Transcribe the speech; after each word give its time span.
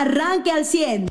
arranque 0.00 0.50
al 0.50 0.64
100. 0.64 1.08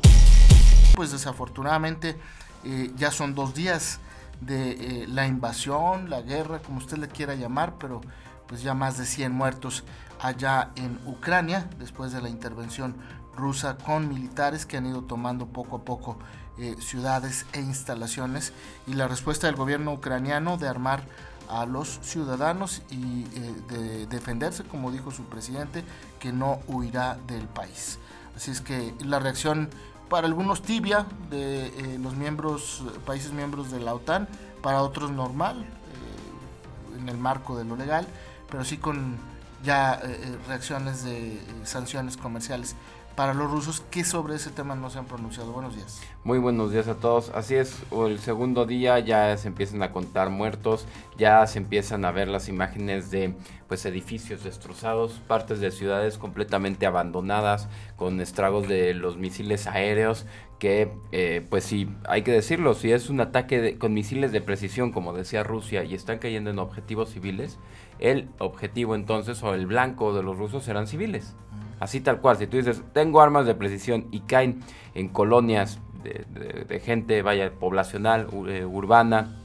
Pues 0.94 1.12
desafortunadamente 1.12 2.16
eh, 2.64 2.90
ya 2.96 3.10
son 3.10 3.34
dos 3.34 3.54
días 3.54 4.00
de 4.40 4.70
eh, 4.72 5.06
la 5.08 5.26
invasión, 5.26 6.10
la 6.10 6.22
guerra, 6.22 6.60
como 6.60 6.78
usted 6.78 6.98
le 6.98 7.08
quiera 7.08 7.34
llamar, 7.34 7.74
pero 7.78 8.00
pues 8.46 8.62
ya 8.62 8.74
más 8.74 8.96
de 8.96 9.06
100 9.06 9.32
muertos 9.32 9.84
allá 10.20 10.70
en 10.76 10.98
Ucrania 11.06 11.68
después 11.78 12.12
de 12.12 12.22
la 12.22 12.28
intervención 12.28 12.96
rusa 13.36 13.76
con 13.76 14.08
militares 14.08 14.64
que 14.64 14.76
han 14.76 14.86
ido 14.86 15.02
tomando 15.02 15.46
poco 15.46 15.76
a 15.76 15.84
poco 15.84 16.18
eh, 16.58 16.76
ciudades 16.78 17.44
e 17.52 17.60
instalaciones 17.60 18.52
y 18.86 18.94
la 18.94 19.08
respuesta 19.08 19.46
del 19.46 19.56
gobierno 19.56 19.92
ucraniano 19.92 20.56
de 20.56 20.68
armar 20.68 21.02
a 21.48 21.66
los 21.66 22.00
ciudadanos 22.02 22.82
y 22.90 23.22
de 23.68 24.06
defenderse, 24.06 24.64
como 24.64 24.90
dijo 24.90 25.12
su 25.12 25.24
presidente, 25.26 25.84
que 26.18 26.32
no 26.32 26.58
huirá 26.66 27.18
del 27.28 27.46
país. 27.46 28.00
Así 28.36 28.50
es 28.50 28.60
que 28.60 28.94
la 29.00 29.18
reacción 29.18 29.70
para 30.08 30.26
algunos 30.26 30.62
tibia 30.62 31.06
de 31.30 31.66
eh, 31.66 31.98
los 32.00 32.14
miembros, 32.14 32.84
países 33.04 33.32
miembros 33.32 33.70
de 33.70 33.80
la 33.80 33.94
OTAN, 33.94 34.28
para 34.62 34.82
otros 34.82 35.10
normal, 35.10 35.62
eh, 35.62 36.98
en 36.98 37.08
el 37.08 37.16
marco 37.16 37.56
de 37.56 37.64
lo 37.64 37.76
legal, 37.76 38.06
pero 38.50 38.64
sí 38.64 38.76
con 38.76 39.16
ya 39.64 39.94
eh, 40.04 40.38
reacciones 40.46 41.02
de 41.02 41.40
sanciones 41.64 42.16
comerciales 42.16 42.76
para 43.16 43.32
los 43.32 43.50
rusos 43.50 43.82
que 43.90 44.04
sobre 44.04 44.34
ese 44.34 44.50
tema 44.50 44.74
no 44.74 44.90
se 44.90 44.98
han 44.98 45.06
pronunciado. 45.06 45.50
Buenos 45.50 45.74
días. 45.74 46.02
Muy 46.22 46.38
buenos 46.38 46.70
días 46.70 46.86
a 46.86 46.96
todos. 46.96 47.30
Así 47.30 47.54
es, 47.54 47.82
el 47.90 48.18
segundo 48.18 48.66
día 48.66 48.98
ya 48.98 49.34
se 49.38 49.48
empiezan 49.48 49.82
a 49.82 49.90
contar 49.90 50.28
muertos, 50.28 50.86
ya 51.16 51.46
se 51.46 51.58
empiezan 51.58 52.04
a 52.04 52.12
ver 52.12 52.28
las 52.28 52.48
imágenes 52.48 53.10
de 53.10 53.34
pues 53.68 53.86
edificios 53.86 54.44
destrozados, 54.44 55.20
partes 55.26 55.60
de 55.60 55.70
ciudades 55.70 56.18
completamente 56.18 56.86
abandonadas 56.86 57.68
con 57.96 58.20
estragos 58.20 58.68
de 58.68 58.92
los 58.92 59.16
misiles 59.16 59.66
aéreos 59.66 60.26
que 60.58 60.92
eh, 61.12 61.44
pues 61.50 61.64
sí, 61.64 61.88
hay 62.08 62.22
que 62.22 62.32
decirlo, 62.32 62.74
si 62.74 62.92
es 62.92 63.10
un 63.10 63.20
ataque 63.20 63.78
con 63.78 63.92
misiles 63.92 64.32
de 64.32 64.40
precisión 64.40 64.92
como 64.92 65.12
decía 65.12 65.42
Rusia 65.42 65.84
y 65.84 65.94
están 65.94 66.18
cayendo 66.18 66.50
en 66.50 66.58
objetivos 66.58 67.10
civiles, 67.10 67.58
el 67.98 68.28
objetivo 68.38 68.94
entonces 68.94 69.42
o 69.42 69.54
el 69.54 69.66
blanco 69.66 70.14
de 70.14 70.22
los 70.22 70.36
rusos 70.36 70.64
serán 70.64 70.86
civiles. 70.86 71.34
Así 71.78 72.00
tal 72.00 72.20
cual, 72.20 72.36
si 72.36 72.46
tú 72.46 72.56
dices, 72.56 72.82
tengo 72.92 73.20
armas 73.20 73.46
de 73.46 73.54
precisión 73.54 74.06
y 74.10 74.20
caen 74.20 74.60
en 74.94 75.08
colonias 75.08 75.78
de, 76.02 76.80
gente, 76.80 77.22
vaya, 77.22 77.50
poblacional, 77.52 78.28
eh, 78.48 78.64
urbana, 78.64 79.36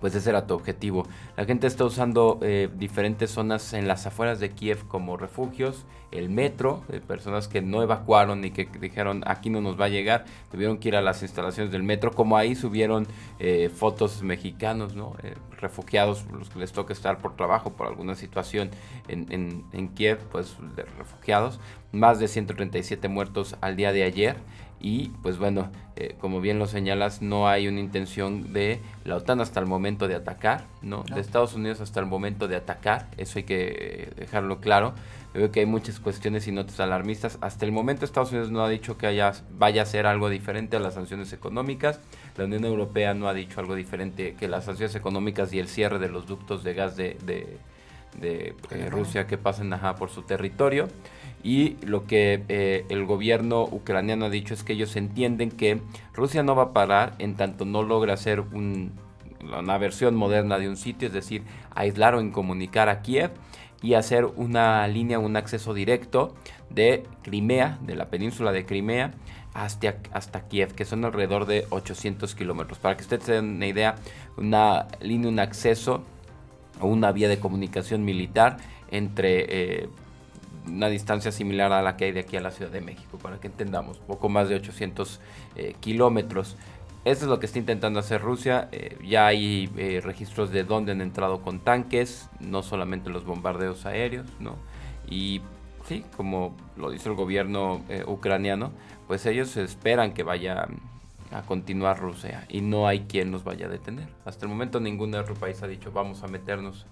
pues 0.00 0.14
ese 0.14 0.30
era 0.30 0.46
tu 0.46 0.54
objetivo. 0.54 1.06
La 1.36 1.44
gente 1.44 1.66
está 1.66 1.84
usando 1.84 2.38
eh, 2.42 2.68
diferentes 2.74 3.30
zonas 3.30 3.72
en 3.72 3.86
las 3.86 4.06
afueras 4.06 4.40
de 4.40 4.50
Kiev 4.50 4.86
como 4.88 5.16
refugios, 5.16 5.84
el 6.10 6.28
metro, 6.28 6.82
de 6.88 7.00
personas 7.00 7.46
que 7.46 7.62
no 7.62 7.82
evacuaron 7.82 8.44
y 8.44 8.50
que 8.50 8.68
dijeron 8.80 9.22
aquí 9.26 9.50
no 9.50 9.60
nos 9.60 9.80
va 9.80 9.84
a 9.84 9.88
llegar, 9.88 10.24
tuvieron 10.50 10.78
que 10.78 10.88
ir 10.88 10.96
a 10.96 11.02
las 11.02 11.22
instalaciones 11.22 11.72
del 11.72 11.82
metro, 11.82 12.10
como 12.12 12.36
ahí 12.36 12.54
subieron 12.54 13.06
eh, 13.38 13.70
fotos 13.72 14.22
mexicanos, 14.22 14.96
¿no? 14.96 15.14
Eh, 15.22 15.34
refugiados, 15.60 16.24
los 16.32 16.48
que 16.48 16.58
les 16.58 16.72
toca 16.72 16.92
estar 16.92 17.18
por 17.18 17.36
trabajo, 17.36 17.72
por 17.74 17.86
alguna 17.86 18.14
situación 18.14 18.70
en, 19.08 19.64
en 19.72 19.88
Kiev, 19.88 20.18
pues 20.30 20.56
de 20.74 20.84
refugiados, 20.84 21.60
más 21.92 22.18
de 22.18 22.28
137 22.28 23.08
muertos 23.08 23.56
al 23.60 23.76
día 23.76 23.92
de 23.92 24.04
ayer 24.04 24.36
y 24.80 25.08
pues 25.22 25.38
bueno, 25.38 25.70
eh, 25.96 26.16
como 26.18 26.40
bien 26.40 26.58
lo 26.58 26.66
señalas, 26.66 27.20
no 27.20 27.48
hay 27.48 27.68
una 27.68 27.80
intención 27.80 28.52
de 28.52 28.80
la 29.04 29.16
OTAN 29.16 29.40
hasta 29.40 29.60
el 29.60 29.66
momento 29.66 30.08
de 30.08 30.14
atacar, 30.14 30.64
¿no? 30.80 31.04
De 31.04 31.20
Estados 31.20 31.54
Unidos 31.54 31.80
hasta 31.80 32.00
el 32.00 32.06
momento 32.06 32.48
de 32.48 32.56
atacar, 32.56 33.08
eso 33.18 33.38
hay 33.38 33.44
que 33.44 33.76
eh, 33.78 34.12
dejarlo 34.16 34.60
claro. 34.60 34.94
Veo 35.32 35.52
que 35.52 35.60
hay 35.60 35.66
muchas 35.66 36.00
cuestiones 36.00 36.48
y 36.48 36.52
notas 36.52 36.80
alarmistas. 36.80 37.38
Hasta 37.40 37.64
el 37.64 37.70
momento 37.70 38.04
Estados 38.04 38.32
Unidos 38.32 38.50
no 38.50 38.64
ha 38.64 38.68
dicho 38.68 38.98
que 38.98 39.06
haya, 39.06 39.32
vaya 39.52 39.82
a 39.82 39.86
ser 39.86 40.06
algo 40.06 40.28
diferente 40.28 40.76
a 40.76 40.80
las 40.80 40.94
sanciones 40.94 41.32
económicas. 41.32 42.00
La 42.36 42.46
Unión 42.46 42.64
Europea 42.64 43.14
no 43.14 43.28
ha 43.28 43.34
dicho 43.34 43.60
algo 43.60 43.76
diferente 43.76 44.34
que 44.34 44.48
las 44.48 44.64
sanciones 44.64 44.96
económicas 44.96 45.52
y 45.52 45.60
el 45.60 45.68
cierre 45.68 46.00
de 46.00 46.08
los 46.08 46.26
ductos 46.26 46.64
de 46.64 46.74
gas 46.74 46.96
de, 46.96 47.16
de, 47.24 47.58
eh, 48.20 48.54
Rusia 48.90 49.26
que 49.26 49.38
pasen 49.38 49.72
ajá, 49.72 49.94
por 49.96 50.10
su 50.10 50.22
territorio 50.22 50.88
y 51.42 51.76
lo 51.86 52.06
que 52.06 52.44
eh, 52.48 52.84
el 52.88 53.06
gobierno 53.06 53.64
ucraniano 53.64 54.26
ha 54.26 54.30
dicho 54.30 54.54
es 54.54 54.62
que 54.62 54.74
ellos 54.74 54.96
entienden 54.96 55.50
que 55.50 55.80
Rusia 56.12 56.42
no 56.42 56.54
va 56.54 56.64
a 56.64 56.72
parar 56.72 57.14
en 57.18 57.34
tanto 57.34 57.64
no 57.64 57.82
logra 57.82 58.14
hacer 58.14 58.40
una 58.40 59.78
versión 59.78 60.14
moderna 60.14 60.58
de 60.58 60.68
un 60.68 60.76
sitio, 60.76 61.08
es 61.08 61.14
decir, 61.14 61.42
aislar 61.74 62.14
o 62.14 62.20
incomunicar 62.20 62.88
a 62.88 63.00
Kiev 63.00 63.30
y 63.82 63.94
hacer 63.94 64.26
una 64.26 64.86
línea, 64.88 65.18
un 65.18 65.36
acceso 65.36 65.72
directo 65.72 66.34
de 66.68 67.04
Crimea, 67.22 67.78
de 67.80 67.96
la 67.96 68.10
península 68.10 68.52
de 68.52 68.66
Crimea, 68.66 69.12
hasta, 69.54 69.96
hasta 70.12 70.46
Kiev, 70.46 70.74
que 70.74 70.84
son 70.84 71.04
alrededor 71.04 71.46
de 71.46 71.66
800 71.70 72.34
kilómetros. 72.34 72.78
Para 72.78 72.96
que 72.96 73.02
ustedes 73.02 73.24
tengan 73.24 73.56
una 73.56 73.66
idea, 73.66 73.96
una 74.36 74.86
línea, 75.00 75.30
un 75.30 75.38
acceso 75.38 76.04
una 76.86 77.12
vía 77.12 77.28
de 77.28 77.38
comunicación 77.38 78.04
militar 78.04 78.58
entre... 78.90 79.82
Eh, 79.82 79.88
una 80.66 80.88
distancia 80.88 81.32
similar 81.32 81.72
a 81.72 81.80
la 81.80 81.96
que 81.96 82.04
hay 82.04 82.12
de 82.12 82.20
aquí 82.20 82.36
a 82.36 82.40
la 82.40 82.50
Ciudad 82.50 82.70
de 82.70 82.82
México, 82.82 83.18
para 83.18 83.40
que 83.40 83.46
entendamos, 83.46 83.98
poco 83.98 84.28
más 84.28 84.48
de 84.50 84.56
800 84.56 85.18
eh, 85.56 85.74
kilómetros. 85.80 86.56
Eso 87.06 87.24
es 87.24 87.30
lo 87.30 87.40
que 87.40 87.46
está 87.46 87.58
intentando 87.58 87.98
hacer 87.98 88.20
Rusia. 88.20 88.68
Eh, 88.70 88.98
ya 89.02 89.26
hay 89.26 89.66
registros 90.04 90.52
de 90.52 90.62
dónde 90.64 90.92
han 90.92 91.00
entrado 91.00 91.40
con 91.40 91.60
tanques, 91.60 92.28
no 92.40 92.62
solamente 92.62 93.08
los 93.08 93.24
bombardeos 93.24 93.86
aéreos, 93.86 94.26
¿no? 94.38 94.56
Y 95.08 95.40
sí, 95.86 96.04
como 96.14 96.54
lo 96.76 96.90
dice 96.90 97.08
el 97.08 97.14
gobierno 97.14 97.80
ucraniano, 98.06 98.70
pues 99.08 99.24
ellos 99.24 99.56
esperan 99.56 100.12
que 100.12 100.22
vaya 100.22 100.68
a 101.30 101.42
continuar 101.42 102.00
Rusia 102.00 102.46
y 102.48 102.60
no 102.60 102.88
hay 102.88 103.00
quien 103.00 103.30
nos 103.30 103.44
vaya 103.44 103.66
a 103.66 103.68
detener. 103.68 104.08
Hasta 104.24 104.46
el 104.46 104.50
momento 104.50 104.80
ningún 104.80 105.14
otro 105.14 105.34
país 105.34 105.62
ha 105.62 105.66
dicho 105.66 105.92
vamos 105.92 106.22
a 106.22 106.28
meternos 106.28 106.86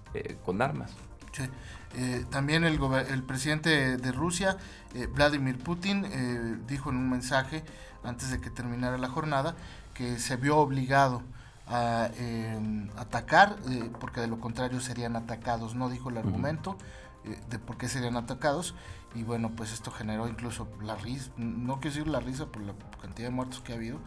con 0.45 0.61
armas. 0.61 0.95
Sí. 1.31 1.43
Eh, 1.95 2.25
también 2.29 2.63
el, 2.63 2.79
el, 3.09 3.23
presidente 3.23 3.97
de 3.97 4.11
Rusia, 4.11 4.57
eh, 4.93 5.07
Vladimir 5.07 5.57
Putin, 5.57 6.05
eh, 6.05 6.57
dijo 6.67 6.91
en 6.91 6.97
un 6.97 7.09
mensaje 7.09 7.63
antes 8.03 8.29
de 8.29 8.39
que 8.39 8.49
terminara 8.49 8.97
la 8.97 9.09
jornada 9.09 9.55
que 9.93 10.19
se 10.19 10.35
vio 10.35 10.57
obligado 10.57 11.23
a 11.67 12.09
em, 12.17 12.89
atacar, 12.95 13.57
porque 13.99 14.21
de 14.21 14.27
lo 14.27 14.39
contrario 14.39 14.79
serían 14.81 15.15
atacados. 15.15 15.75
No 15.75 15.89
dijo 15.89 16.09
el 16.09 16.17
argumento 16.17 16.77
de 17.49 17.59
por 17.59 17.77
qué 17.77 17.87
serían 17.87 18.15
atacados. 18.15 18.75
Y 19.15 19.23
bueno, 19.23 19.51
pues 19.55 19.73
esto 19.73 19.91
generó 19.91 20.27
incluso 20.27 20.67
la 20.81 20.95
risa, 20.95 21.31
no 21.37 21.79
quiero 21.79 21.95
decir 21.95 22.07
la 22.07 22.19
risa 22.19 22.45
por 22.45 22.61
la 22.61 22.73
cantidad 23.01 23.29
de 23.29 23.33
muertos 23.33 23.59
que 23.61 23.73
ha 23.73 23.75
habido, 23.75 23.99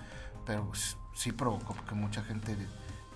pero 0.47 0.71
sí 1.13 1.33
provocó 1.33 1.75
que 1.89 1.95
mucha 1.95 2.23
gente 2.23 2.57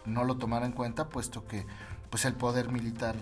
no 0.05 0.25
lo 0.25 0.37
tomara 0.37 0.67
en 0.67 0.73
cuenta, 0.73 1.09
puesto 1.09 1.47
que 1.47 1.65
pues 2.11 2.25
el 2.25 2.35
poder 2.35 2.71
militar 2.71 3.15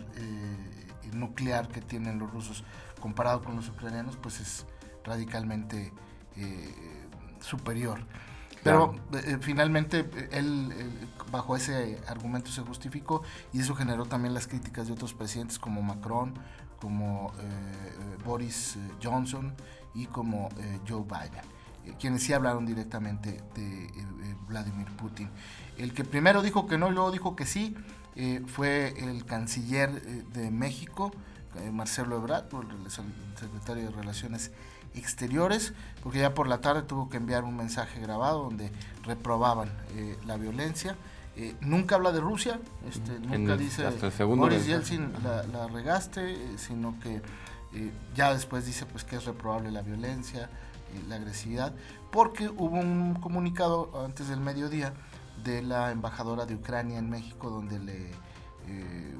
nuclear 1.12 1.68
que 1.68 1.80
tienen 1.80 2.18
los 2.18 2.30
rusos 2.30 2.64
comparado 3.00 3.42
con 3.42 3.56
los 3.56 3.68
ucranianos, 3.68 4.16
pues 4.16 4.40
es 4.40 4.66
radicalmente 5.04 5.92
eh, 6.36 6.74
superior. 7.40 8.00
Pero 8.62 8.94
eh, 9.12 9.36
finalmente 9.40 10.08
él, 10.32 10.72
bajo 11.30 11.54
ese 11.54 12.00
argumento 12.08 12.50
se 12.50 12.62
justificó 12.62 13.22
y 13.52 13.60
eso 13.60 13.74
generó 13.74 14.06
también 14.06 14.32
las 14.32 14.46
críticas 14.46 14.86
de 14.86 14.94
otros 14.94 15.12
presidentes 15.12 15.58
como 15.58 15.82
Macron, 15.82 16.34
como 16.84 17.32
eh, 17.40 18.18
Boris 18.26 18.76
Johnson 19.02 19.54
y 19.94 20.04
como 20.04 20.50
Joe 20.86 21.02
Biden, 21.04 21.96
quienes 21.98 22.22
sí 22.24 22.34
hablaron 22.34 22.66
directamente 22.66 23.40
de 23.54 23.88
Vladimir 24.46 24.88
Putin. 24.96 25.30
El 25.78 25.94
que 25.94 26.04
primero 26.04 26.42
dijo 26.42 26.66
que 26.66 26.76
no 26.76 26.90
y 26.90 26.92
luego 26.92 27.10
dijo 27.10 27.36
que 27.36 27.46
sí, 27.46 27.74
eh, 28.16 28.42
fue 28.46 28.94
el 28.98 29.24
canciller 29.24 29.90
eh, 30.04 30.24
de 30.34 30.50
México, 30.50 31.10
eh, 31.56 31.70
Marcelo 31.70 32.16
Ebrard, 32.16 32.44
el 32.54 32.90
secretario 32.90 33.84
de 33.84 33.90
Relaciones 33.90 34.52
Exteriores, 34.94 35.72
porque 36.02 36.20
ya 36.20 36.34
por 36.34 36.46
la 36.46 36.60
tarde 36.60 36.82
tuvo 36.82 37.08
que 37.08 37.16
enviar 37.16 37.44
un 37.44 37.56
mensaje 37.56 38.00
grabado 38.00 38.44
donde 38.44 38.70
reprobaban 39.04 39.72
la 40.26 40.36
violencia. 40.36 40.96
Nunca 41.60 41.96
habla 41.96 42.12
de 42.12 42.20
Rusia, 42.20 42.60
este, 42.88 43.18
nunca 43.18 43.56
dice 43.56 43.84
Boris 44.24 44.66
Yeltsin 44.66 45.12
la, 45.22 45.42
la, 45.44 45.66
regaste, 45.66 46.58
sino 46.58 46.98
que 47.00 47.20
ya 48.14 48.32
después 48.32 48.66
dice 48.66 48.86
pues 48.86 49.02
que 49.02 49.16
es 49.16 49.24
reprobable 49.24 49.70
la 49.72 49.82
violencia, 49.82 50.48
la 51.08 51.16
agresividad, 51.16 51.74
porque 52.10 52.48
hubo 52.48 52.78
un 52.78 53.14
comunicado 53.14 53.90
antes 54.04 54.28
del 54.28 54.40
mediodía 54.40 54.92
de 55.42 55.62
la 55.62 55.90
embajadora 55.90 56.46
de 56.46 56.54
Ucrania 56.54 56.98
en 56.98 57.10
México, 57.10 57.50
donde 57.50 57.78
le, 57.78 58.10
eh, 58.66 59.14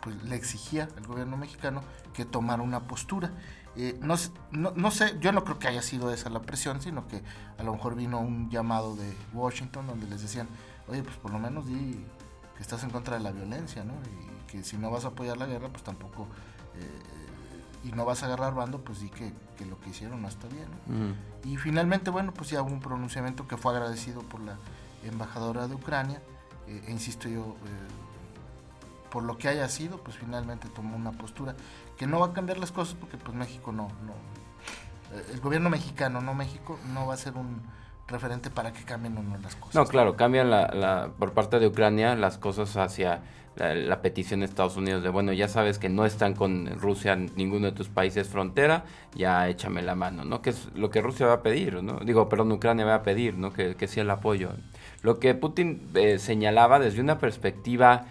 pues, 0.00 0.22
le 0.22 0.36
exigía 0.36 0.88
al 0.96 1.06
gobierno 1.06 1.36
mexicano 1.36 1.82
que 2.12 2.24
tomara 2.24 2.62
una 2.62 2.86
postura. 2.86 3.32
Eh, 3.76 3.98
no, 4.00 4.14
no, 4.52 4.90
sé, 4.92 5.16
yo 5.18 5.32
no 5.32 5.42
creo 5.42 5.58
que 5.58 5.66
haya 5.66 5.82
sido 5.82 6.12
esa 6.12 6.30
la 6.30 6.42
presión, 6.42 6.80
sino 6.80 7.08
que 7.08 7.22
a 7.58 7.62
lo 7.64 7.72
mejor 7.72 7.96
vino 7.96 8.20
un 8.20 8.48
llamado 8.48 8.94
de 8.94 9.12
Washington 9.32 9.88
donde 9.88 10.06
les 10.06 10.22
decían, 10.22 10.46
oye, 10.88 11.02
pues 11.02 11.16
por 11.16 11.32
lo 11.32 11.38
menos 11.38 11.66
di 11.66 12.04
que 12.56 12.62
estás 12.62 12.84
en 12.84 12.90
contra 12.90 13.16
de 13.16 13.22
la 13.22 13.32
violencia, 13.32 13.84
¿no? 13.84 13.94
Y 13.94 14.50
que 14.50 14.62
si 14.62 14.76
no 14.76 14.90
vas 14.90 15.04
a 15.04 15.08
apoyar 15.08 15.36
la 15.36 15.46
guerra, 15.46 15.68
pues 15.68 15.82
tampoco 15.82 16.28
eh, 16.74 17.24
y 17.84 17.92
no 17.92 18.04
vas 18.04 18.22
a 18.22 18.26
agarrar 18.26 18.54
bando, 18.54 18.82
pues 18.82 19.00
di 19.00 19.10
que, 19.10 19.32
lo 19.66 19.78
que 19.80 19.90
hicieron 19.90 20.22
no 20.22 20.28
está 20.28 20.48
bien. 20.48 20.68
Y 21.44 21.56
finalmente, 21.58 22.10
bueno, 22.10 22.32
pues 22.32 22.50
ya 22.50 22.62
hubo 22.62 22.70
un 22.70 22.80
pronunciamiento 22.80 23.46
que 23.46 23.56
fue 23.56 23.72
agradecido 23.72 24.22
por 24.22 24.40
la 24.40 24.56
embajadora 25.04 25.68
de 25.68 25.74
Ucrania, 25.74 26.22
eh, 26.66 26.82
e 26.86 26.90
insisto 26.90 27.28
yo, 27.28 27.42
eh, 27.42 29.10
por 29.10 29.22
lo 29.22 29.36
que 29.36 29.48
haya 29.48 29.68
sido, 29.68 30.02
pues 30.02 30.16
finalmente 30.16 30.68
tomó 30.68 30.96
una 30.96 31.12
postura 31.12 31.54
que 31.98 32.06
no 32.06 32.20
va 32.20 32.28
a 32.28 32.32
cambiar 32.32 32.58
las 32.58 32.72
cosas 32.72 32.96
porque 32.98 33.16
pues 33.16 33.36
México 33.36 33.70
no, 33.70 33.88
no 34.04 34.12
eh, 35.16 35.26
el 35.32 35.40
gobierno 35.40 35.70
mexicano, 35.70 36.20
no 36.20 36.34
México, 36.34 36.78
no 36.92 37.06
va 37.06 37.14
a 37.14 37.16
ser 37.16 37.34
un 37.34 37.62
referente 38.08 38.50
para 38.50 38.72
que 38.72 38.84
cambien 38.84 39.16
o 39.16 39.22
no 39.22 39.36
las 39.38 39.56
cosas. 39.56 39.74
No, 39.74 39.86
claro, 39.86 40.16
cambian 40.16 40.50
la, 40.50 41.10
por 41.18 41.32
parte 41.32 41.58
de 41.58 41.66
Ucrania 41.66 42.14
las 42.16 42.38
cosas 42.38 42.76
hacia 42.76 43.22
la, 43.56 44.02
petición 44.02 44.40
de 44.40 44.46
Estados 44.46 44.76
Unidos 44.76 45.02
de, 45.02 45.08
bueno, 45.08 45.32
ya 45.32 45.48
sabes 45.48 45.78
que 45.78 45.88
no 45.88 46.04
están 46.04 46.34
con 46.34 46.66
Rusia 46.78 47.16
ninguno 47.16 47.66
de 47.66 47.72
tus 47.72 47.88
países 47.88 48.28
frontera, 48.28 48.84
ya 49.14 49.48
échame 49.48 49.82
la 49.82 49.94
mano, 49.94 50.24
¿no? 50.24 50.42
Que 50.42 50.50
es 50.50 50.68
lo 50.74 50.90
que 50.90 51.00
Rusia 51.00 51.26
va 51.26 51.34
a 51.34 51.42
pedir, 51.42 51.82
¿no? 51.82 52.00
Digo, 52.00 52.28
perdón, 52.28 52.52
Ucrania 52.52 52.84
va 52.84 52.96
a 52.96 53.02
pedir, 53.02 53.38
¿no? 53.38 53.52
Que, 53.52 53.76
que 53.76 53.86
sea 53.86 54.02
el 54.02 54.10
apoyo. 54.10 54.50
Lo 55.02 55.18
que 55.18 55.34
Putin 55.34 55.90
eh, 55.94 56.18
señalaba 56.18 56.78
desde 56.78 57.00
una 57.00 57.18
perspectiva 57.18 58.06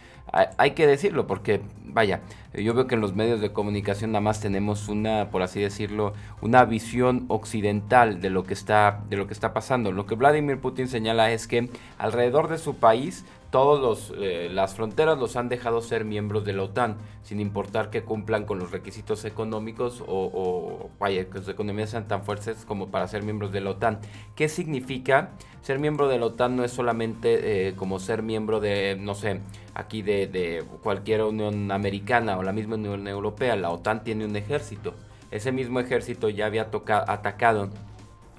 hay 0.57 0.71
que 0.71 0.87
decirlo 0.87 1.27
porque, 1.27 1.61
vaya, 1.85 2.21
yo 2.53 2.73
veo 2.73 2.85
que 2.85 2.95
en 2.95 3.01
los 3.01 3.15
medios 3.15 3.41
de 3.41 3.51
comunicación 3.51 4.11
nada 4.11 4.21
más 4.21 4.39
tenemos 4.39 4.87
una, 4.87 5.29
por 5.31 5.41
así 5.41 5.59
decirlo, 5.59 6.13
una 6.41 6.65
visión 6.65 7.25
occidental 7.27 8.21
de 8.21 8.29
lo 8.29 8.43
que 8.43 8.53
está, 8.53 9.01
de 9.09 9.17
lo 9.17 9.25
que 9.27 9.33
está 9.33 9.53
pasando. 9.53 9.91
Lo 9.91 10.05
que 10.05 10.15
Vladimir 10.15 10.59
Putin 10.59 10.87
señala 10.87 11.31
es 11.31 11.47
que 11.47 11.69
alrededor 11.97 12.49
de 12.49 12.57
su 12.59 12.75
país 12.75 13.25
todas 13.53 14.11
eh, 14.19 14.49
las 14.51 14.73
fronteras 14.73 15.19
los 15.19 15.35
han 15.35 15.47
dejado 15.47 15.81
ser 15.81 16.05
miembros 16.05 16.43
de 16.43 16.53
la 16.53 16.63
OTAN, 16.63 16.97
sin 17.21 17.39
importar 17.39 17.91
que 17.91 18.01
cumplan 18.01 18.45
con 18.45 18.57
los 18.57 18.71
requisitos 18.71 19.25
económicos 19.25 20.03
o, 20.07 20.89
vaya, 20.99 21.29
que 21.29 21.37
sus 21.37 21.49
economías 21.49 21.91
sean 21.91 22.07
tan 22.07 22.23
fuertes 22.23 22.65
como 22.65 22.87
para 22.87 23.07
ser 23.07 23.21
miembros 23.21 23.51
de 23.51 23.61
la 23.61 23.69
OTAN. 23.69 23.99
¿Qué 24.35 24.49
significa? 24.49 25.33
Ser 25.61 25.77
miembro 25.77 26.07
de 26.07 26.17
la 26.17 26.25
OTAN 26.25 26.55
no 26.55 26.63
es 26.63 26.71
solamente 26.71 27.67
eh, 27.67 27.75
como 27.75 27.99
ser 27.99 28.23
miembro 28.23 28.59
de, 28.59 28.97
no 28.99 29.13
sé, 29.13 29.39
aquí 29.75 30.01
de, 30.01 30.25
de 30.25 30.63
cualquier 30.81 31.21
Unión 31.21 31.71
Americana 31.71 32.35
la 32.43 32.51
misma 32.51 32.75
Unión 32.75 33.07
Europea. 33.07 33.55
La 33.55 33.69
OTAN 33.69 34.03
tiene 34.03 34.25
un 34.25 34.35
ejército. 34.35 34.93
Ese 35.31 35.51
mismo 35.51 35.79
ejército 35.79 36.29
ya 36.29 36.45
había 36.45 36.69
atacado 37.07 37.69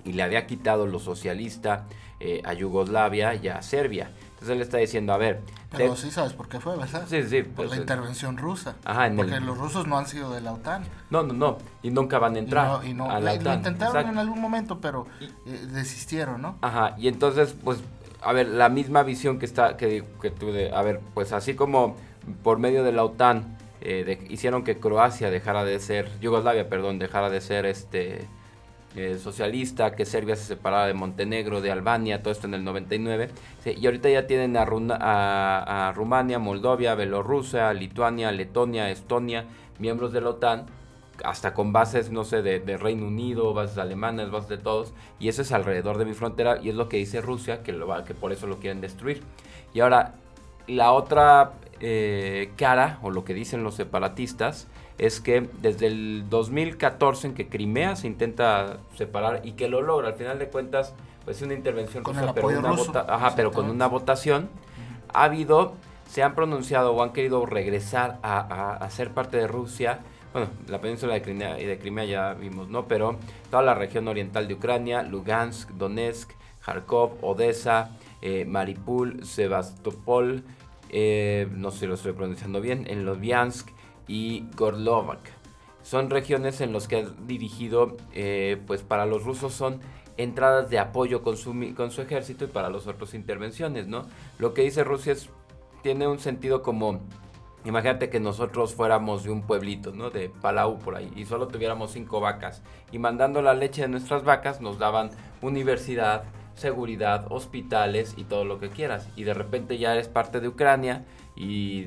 y 0.04 0.12
le 0.12 0.22
había 0.22 0.46
quitado 0.46 0.86
lo 0.86 1.00
socialista 1.00 1.86
eh, 2.20 2.40
a 2.44 2.52
Yugoslavia 2.52 3.34
y 3.34 3.48
a 3.48 3.60
Serbia. 3.62 4.10
Entonces 4.34 4.50
él 4.50 4.62
está 4.62 4.78
diciendo, 4.78 5.12
a 5.12 5.16
ver... 5.16 5.40
Pero 5.76 5.96
sí 5.96 6.10
sabes 6.10 6.34
por 6.34 6.48
qué 6.48 6.60
fue, 6.60 6.76
¿verdad? 6.76 7.04
Sí, 7.08 7.22
sí. 7.24 7.42
Por 7.42 7.54
pues, 7.54 7.70
la 7.70 7.76
eh, 7.76 7.80
intervención 7.80 8.36
rusa. 8.36 8.76
Ajá, 8.84 9.10
porque 9.16 9.40
los 9.40 9.58
rusos 9.58 9.88
no 9.88 9.98
han 9.98 10.06
sido 10.06 10.32
de 10.32 10.40
la 10.40 10.52
OTAN. 10.52 10.84
No, 11.10 11.24
no, 11.24 11.32
no. 11.32 11.58
Y 11.82 11.90
nunca 11.90 12.20
van 12.20 12.36
a 12.36 12.38
entrar 12.38 12.86
y 12.86 12.94
no, 12.94 13.10
a 13.10 13.18
la 13.18 13.32
OTAN. 13.32 13.44
Lo 13.44 13.54
intentaron 13.54 14.08
en 14.10 14.18
algún 14.18 14.40
momento, 14.40 14.80
pero 14.80 15.06
eh, 15.20 15.66
desistieron, 15.72 16.42
¿no? 16.42 16.56
Ajá, 16.60 16.94
y 16.96 17.08
entonces, 17.08 17.56
pues, 17.64 17.80
a 18.22 18.32
ver, 18.32 18.48
la 18.48 18.68
misma 18.68 19.02
visión 19.02 19.38
que 19.38 19.46
está, 19.46 19.76
que, 19.76 20.04
que 20.22 20.30
tuve, 20.30 20.72
a 20.72 20.82
ver, 20.82 21.00
pues 21.14 21.32
así 21.32 21.54
como 21.54 21.96
por 22.42 22.58
medio 22.58 22.84
de 22.84 22.92
la 22.92 23.04
OTAN 23.04 23.53
eh, 23.84 24.26
hicieron 24.31 24.64
que 24.64 24.78
Croacia 24.78 25.31
dejara 25.31 25.64
de 25.64 25.78
ser, 25.78 26.08
Yugoslavia, 26.20 26.69
perdón, 26.69 26.98
dejara 26.98 27.28
de 27.28 27.40
ser 27.40 27.66
este 27.66 28.26
eh, 28.96 29.19
socialista, 29.19 29.94
que 29.94 30.06
Serbia 30.06 30.36
se 30.36 30.44
separara 30.44 30.86
de 30.86 30.94
Montenegro, 30.94 31.60
de 31.60 31.70
Albania, 31.70 32.22
todo 32.22 32.32
esto 32.32 32.46
en 32.46 32.54
el 32.54 32.64
99. 32.64 33.28
y 33.76 33.84
ahorita 33.84 34.08
ya 34.08 34.26
tienen 34.26 34.56
a, 34.56 35.88
a, 35.88 35.92
Rumania, 35.92 36.38
Moldovia, 36.38 36.94
Bielorrusia, 36.94 37.72
Lituania, 37.75 38.32
Letonia, 38.32 38.90
Estonia, 38.90 39.46
miembros 39.78 40.12
de 40.12 40.20
la 40.20 40.30
OTAN, 40.30 40.66
hasta 41.25 41.54
con 41.54 41.72
bases, 41.72 42.10
no 42.10 42.25
sé, 42.25 42.42
de, 42.42 42.76
Reino 42.76 43.06
Unido, 43.06 43.52
bases 43.52 43.78
alemanas, 43.78 44.30
bases 44.30 44.48
de 44.48 44.58
todos, 44.58 44.94
y 45.19 45.28
eso 45.28 45.42
es 45.42 45.52
alrededor 45.52 45.98
de 45.98 46.04
mi 46.04 46.14
frontera, 46.14 46.58
y 46.62 46.70
es 46.70 46.75
lo 46.75 46.88
que 46.88 46.96
dice 46.96 47.20
Rusia, 47.20 47.62
que, 47.62 47.72
lo, 47.72 48.04
que 48.04 48.14
por 48.14 48.32
eso 48.32 48.46
lo 48.46 48.60
quieren 48.60 48.80
destruir. 48.80 49.22
Y 49.75 49.80
ahora, 49.80 50.14
la 50.69 50.92
otra 50.92 51.52
eh, 51.81 52.50
cara, 52.56 52.99
o 53.03 53.11
lo 53.11 53.25
que 53.25 53.35
dicen 53.35 53.62
los 53.65 53.75
separatistas, 53.75 54.69
es 54.99 55.21
que 55.21 55.49
desde 55.61 55.87
el 55.87 56.26
2014 56.29 57.29
en 57.29 57.35
que 57.35 57.49
Crimea 57.49 57.97
se 57.97 58.06
intenta 58.06 58.79
separar 58.97 59.41
y 59.44 59.53
que 59.53 59.69
lo 59.69 59.82
logra, 59.82 60.09
al 60.09 60.15
final 60.15 60.38
de 60.38 60.49
cuentas, 60.49 60.94
pues 61.25 61.38
es 61.38 61.43
una 61.43 61.55
intervención 61.55 62.05
rusa, 62.05 62.32
pero, 62.35 62.49
una 62.49 63.35
pero 63.35 63.53
con 63.53 63.71
una 63.71 63.87
votación, 63.87 64.49
ha 65.12 65.25
habido, 65.25 65.75
se 66.09 66.23
han 66.23 66.35
pronunciado 66.35 66.93
o 66.93 67.03
han 67.03 67.12
querido 67.12 67.44
regresar 67.47 68.19
a, 68.23 68.87
ser 68.91 69.11
parte 69.11 69.37
de 69.37 69.47
Rusia, 69.47 70.00
bueno, 70.32 70.49
la 70.69 70.81
península 70.81 71.15
de 71.15 71.23
Crimea, 71.23 71.61
y 71.61 71.65
de 71.65 71.79
Crimea 71.79 72.05
ya 72.05 72.35
vimos, 72.35 72.69
¿no? 72.69 72.87
Pero 72.87 73.17
toda 73.50 73.62
la 73.62 73.75
región 73.75 74.09
oriental 74.09 74.49
de 74.49 74.55
Ucrania, 74.55 75.03
Lugansk, 75.03 75.71
Donetsk, 75.71 76.32
Kharkov, 76.65 77.19
Odessa, 77.23 77.91
eh, 78.21 78.44
Maripul, 78.44 79.25
Sebastopol, 79.25 80.43
eh, 80.96 81.49
no 81.50 81.73
sé 81.73 81.81
si 81.81 81.87
lo 81.88 81.94
estoy 81.94 82.12
pronunciando 82.12 82.61
bien, 82.61 82.87
en 82.88 83.05
Lodviansk, 83.05 83.69
y 84.06 84.46
Gorlovak. 84.56 85.32
Son 85.82 86.08
regiones 86.08 86.61
en 86.61 86.73
las 86.73 86.87
que 86.87 86.99
ha 86.99 87.02
dirigido, 87.26 87.96
eh, 88.12 88.62
pues 88.67 88.82
para 88.82 89.05
los 89.05 89.25
rusos 89.25 89.52
son 89.52 89.81
entradas 90.17 90.70
de 90.70 90.79
apoyo 90.79 91.23
con 91.23 91.37
su, 91.37 91.52
con 91.75 91.91
su 91.91 92.00
ejército 92.00 92.44
y 92.44 92.49
para 92.49 92.70
los 92.70 92.87
otros 92.87 93.12
intervenciones, 93.12 93.88
¿no? 93.88 94.06
Lo 94.38 94.55
que 94.55 94.62
dice 94.62 94.85
Rusia 94.85 95.12
es, 95.12 95.31
tiene 95.82 96.06
un 96.06 96.20
sentido 96.20 96.62
como, 96.62 97.00
imagínate 97.64 98.08
que 98.08 98.20
nosotros 98.20 98.75
fuéramos 98.75 99.25
de 99.25 99.31
un 99.31 99.43
pueblito, 99.43 99.93
¿no? 99.93 100.11
De 100.11 100.29
Palau 100.29 100.79
por 100.79 100.94
ahí 100.94 101.12
y 101.17 101.25
solo 101.25 101.49
tuviéramos 101.49 101.90
cinco 101.90 102.20
vacas 102.20 102.62
y 102.93 102.99
mandando 103.00 103.43
la 103.43 103.55
leche 103.55 103.82
de 103.82 103.88
nuestras 103.88 104.23
vacas 104.23 104.61
nos 104.61 104.79
daban 104.79 105.11
universidad, 105.43 106.25
seguridad, 106.54 107.26
hospitales 107.30 108.14
y 108.16 108.24
todo 108.24 108.44
lo 108.44 108.58
que 108.58 108.70
quieras 108.70 109.08
y 109.16 109.24
de 109.24 109.34
repente 109.34 109.78
ya 109.78 109.92
eres 109.92 110.08
parte 110.08 110.40
de 110.40 110.48
Ucrania 110.48 111.04
y 111.36 111.86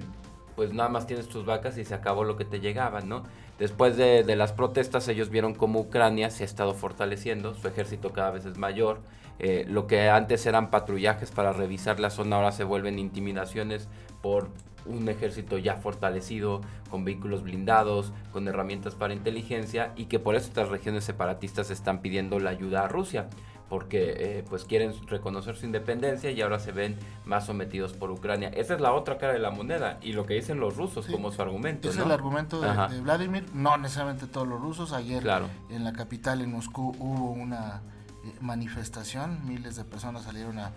pues 0.56 0.74
nada 0.74 0.90
más 0.90 1.06
tienes 1.06 1.28
tus 1.30 1.46
vacas 1.46 1.78
y 1.78 1.86
se 1.86 1.94
acabó 1.94 2.24
lo 2.24 2.36
que 2.36 2.44
te 2.44 2.60
llegaba, 2.60 3.02
¿no? 3.02 3.24
Después 3.60 3.96
de, 3.96 4.24
las 4.36 4.54
protestas 4.54 5.08
ellos 5.08 5.30
vieron 5.30 5.54
cómo 5.54 5.80
Ucrania 5.80 6.30
se 6.30 6.44
ha 6.44 6.46
estado 6.46 6.74
fortaleciendo, 6.74 7.54
su 7.54 7.68
ejército 7.68 8.12
cada 8.12 8.32
vez 8.32 8.46
es 8.46 8.58
mayor, 8.58 9.02
eh, 9.40 9.66
lo 9.68 9.86
que 9.86 10.10
antes 10.10 10.46
eran 10.48 10.72
patrullajes 10.72 11.32
para 11.32 11.54
revisar 11.54 12.00
la 12.00 12.10
zona 12.10 12.38
ahora 12.38 12.52
se 12.52 12.64
vuelven 12.64 12.98
intimidaciones 12.98 13.88
por 14.22 14.50
un 14.88 15.10
ejército 15.10 15.58
ya 15.58 15.76
fortalecido, 15.76 16.62
con 16.90 17.06
vehículos 17.06 17.44
blindados, 17.44 18.14
con 18.32 18.48
herramientas 18.48 18.96
para 18.96 19.14
inteligencia 19.14 19.92
y 19.96 20.06
que 20.06 20.20
por 20.20 20.36
eso 20.36 20.48
estas 20.48 20.70
regiones 20.70 21.04
separatistas 21.04 21.70
están 21.70 22.02
pidiendo 22.02 22.40
la 22.40 22.50
ayuda 22.50 22.86
a 22.86 22.88
Rusia 22.88 23.28
porque 23.70 24.14
eh, 24.18 24.46
pues 24.50 24.66
quieren 24.66 24.94
reconocer 25.08 25.56
su 25.56 25.66
independencia 25.66 26.32
y 26.32 26.42
ahora 26.42 26.60
se 26.60 26.72
ven 26.72 26.98
más 27.26 27.46
sometidos 27.46 27.94
por 27.94 28.12
Ucrania. 28.12 28.50
Esa 28.50 28.76
es 28.76 28.82
la 28.82 28.94
otra 28.94 29.18
cara 29.18 29.34
de 29.34 29.40
la 29.40 29.52
moneda 29.52 29.98
y 30.02 30.14
lo 30.14 30.26
que 30.26 30.36
dicen 30.36 30.60
los 30.60 30.78
rusos 30.78 31.08
como 31.08 31.32
su 31.32 31.42
argumento. 31.42 31.90
Es 31.90 31.98
el 31.98 32.12
argumento 32.12 32.62
de, 32.62 33.02
Vladimir, 33.02 33.46
no 33.54 33.78
necesariamente 33.78 34.28
todos 34.28 34.48
los 34.48 34.62
rusos. 34.62 34.94
Ayer 34.94 35.26
en 35.70 35.84
la 35.84 35.94
capital, 35.94 36.42
en 36.42 36.52
Moscú, 36.52 36.96
hubo 37.00 37.32
una 37.32 37.82
eh, 38.24 38.34
manifestación, 38.40 39.46
miles 39.46 39.76
de 39.76 39.84
personas 39.84 40.24
salieron 40.24 40.60
a 40.60 40.72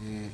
eh, 0.00 0.30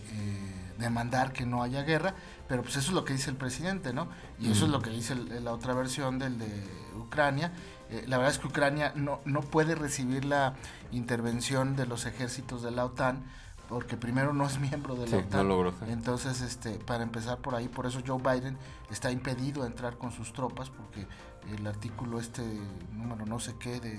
demandar 0.78 1.32
que 1.32 1.44
no 1.44 1.62
haya 1.62 1.82
guerra, 1.82 2.14
pero 2.48 2.62
pues 2.62 2.76
eso 2.76 2.88
es 2.88 2.94
lo 2.94 3.04
que 3.04 3.12
dice 3.12 3.30
el 3.30 3.36
presidente, 3.36 3.92
¿no? 3.92 4.08
Y 4.38 4.50
eso 4.50 4.64
es 4.64 4.70
lo 4.70 4.80
que 4.80 4.88
dice 4.88 5.14
la 5.14 5.52
otra 5.52 5.74
versión 5.74 6.18
del 6.18 6.38
de 6.38 6.48
Ucrania 6.96 7.52
eh, 7.90 8.04
la 8.06 8.18
verdad 8.18 8.32
es 8.32 8.38
que 8.38 8.48
Ucrania 8.48 8.92
no, 8.94 9.20
no 9.24 9.40
puede 9.40 9.74
recibir 9.74 10.24
la 10.24 10.54
intervención 10.92 11.76
de 11.76 11.86
los 11.86 12.06
ejércitos 12.06 12.62
de 12.62 12.70
la 12.70 12.84
OTAN 12.84 13.24
porque 13.68 13.96
primero 13.96 14.32
no 14.32 14.46
es 14.46 14.58
miembro 14.58 14.94
de 14.94 15.08
la 15.08 15.18
OTAN. 15.18 15.88
Entonces, 15.88 16.40
este, 16.40 16.78
para 16.78 17.02
empezar 17.02 17.38
por 17.38 17.54
ahí, 17.54 17.68
por 17.68 17.86
eso 17.86 18.00
Joe 18.06 18.20
Biden 18.20 18.56
está 18.90 19.10
impedido 19.10 19.62
a 19.62 19.66
entrar 19.66 19.98
con 19.98 20.10
sus 20.10 20.32
tropas 20.32 20.70
porque 20.70 21.06
el 21.54 21.66
artículo 21.66 22.18
este 22.18 22.42
número 22.92 23.26
no 23.26 23.38
sé 23.38 23.54
qué 23.58 23.80
de 23.80 23.94